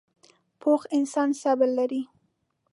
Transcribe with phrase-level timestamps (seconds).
[0.61, 2.01] پوخ انسان صبر لري